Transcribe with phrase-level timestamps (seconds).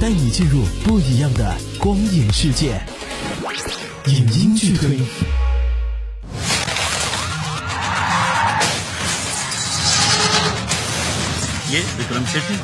[0.00, 2.80] 带你进入不一样的光影世界。
[4.06, 4.98] 影音剧推。
[11.70, 12.56] ये विक्रम Shetty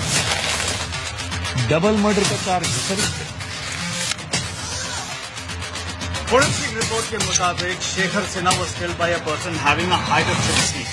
[1.71, 3.01] double murder का charge sir
[6.31, 10.39] forensic report के मुताबिक शेखर Sinha was killed by a person having a height of
[10.47, 10.91] six feet.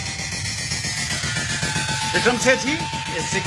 [2.12, 2.76] Vikram Sethi
[3.18, 3.46] is six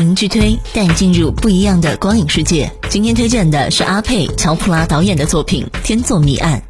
[0.00, 2.72] 名剧推带你进入不一样的光影世界。
[2.88, 6.62] 今天推荐的是阿佩·乔普拉导演的作品《天作谜案》。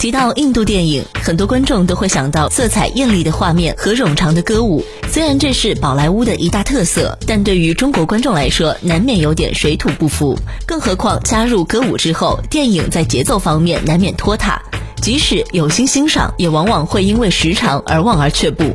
[0.00, 4.84] 提到印度电影，很多观众都会想到色彩艳丽的画面和冗长的歌舞。
[5.08, 10.36] 虽然这是宝莱坞的一大特色，但对于中国观众来说，难免有点水土不服。
[10.66, 14.60] 更何况加入歌舞之后，电影在节奏方面难免拖沓，
[15.00, 18.74] 即使有心欣赏，也往往会因为时长而望而却步。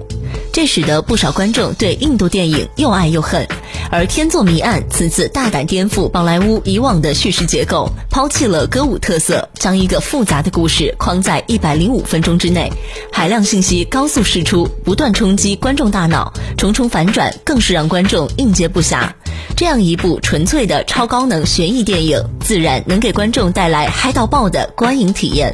[0.56, 3.46] 这使得不少观众对印度电影又爱又恨。
[3.92, 12.72] 而《天作谜案》此次大胆颠覆宝莱坞以往的叙事结构，抛弃了歌舞特色，将一个复杂的故事框在一百零五分钟之内，
[13.12, 19.10] 海量信息高速释出，不断冲击观众大脑，重重反转更是让观众应接不暇。
[19.58, 25.54] 这样一部纯粹的超高能悬疑电影，自然能给观众带来嗨到爆的观影体验。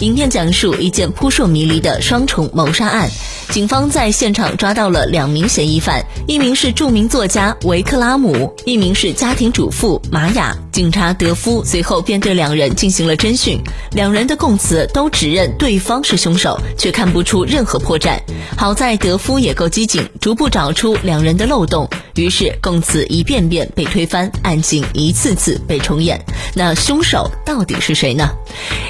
[0.00, 3.08] 影片讲述一件扑朔迷离的双重谋杀案，
[3.50, 10.56] 警方在现场抓到了两名嫌疑犯，一名是著名作家维克拉姆，一名是家庭主妇玛雅。
[10.70, 18.20] 警察德夫随后便对两人进行了侦讯，两人的供词都指认对方是凶手，却看不出任何破绽。
[18.56, 26.24] 好在德夫也够机警，逐步找出两人的漏洞，于是供词一遍遍被推翻，案情一次次被重演。
[26.54, 28.30] 那凶手到底是谁呢？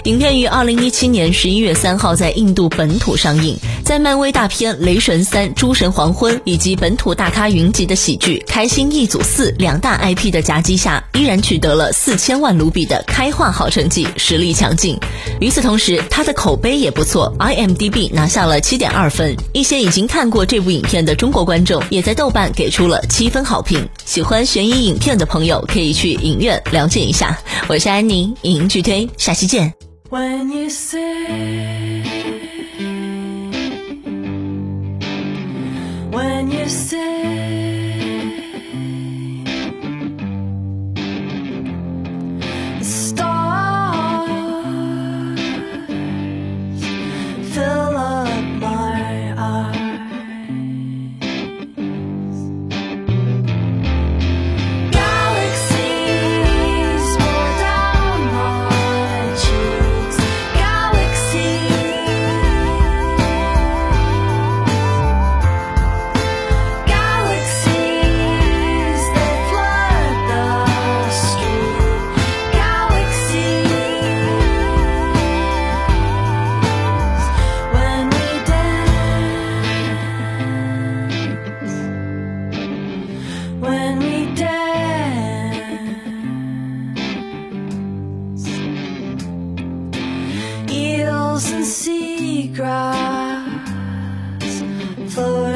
[0.05, 14.98] 影片于二零一七年十一月三号在印度本土上映，在漫威大片《雷神三：诸神黄昏》以及本土大咖云集的喜剧《开心一组四》两大 IP 的夹击下，依然取得了四千万卢比的开画好成绩，实力强劲。
[15.40, 19.36] 与此同时，它的口碑也不错，IMDB 拿下了七点二分。
[19.52, 23.86] 一些已经看过这部影片的中国观众也在豆瓣给出了七分好评。
[24.05, 27.39] 喜欢悬疑影片的朋友可以去影院了解一下。
[27.68, 29.46] 我是安妮，影音剧推，下期
[30.11, 32.09] when you say
[84.02, 85.70] we dance.
[90.70, 92.90] Eels and seagrass
[95.13, 95.49] floating.